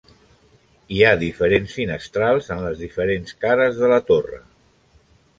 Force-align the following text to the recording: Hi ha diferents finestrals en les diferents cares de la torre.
Hi 0.93 1.01
ha 1.05 1.17
diferents 1.23 1.75
finestrals 1.79 2.49
en 2.55 2.63
les 2.67 2.81
diferents 2.85 3.35
cares 3.43 3.77
de 3.83 3.91
la 3.93 4.01
torre. 4.09 4.41